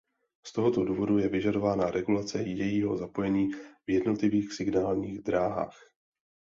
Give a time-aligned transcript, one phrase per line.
[0.45, 3.51] Z tohoto důvodu je vyžadována regulace jejího zapojení
[3.87, 5.77] v jednotlivých signálních drahách.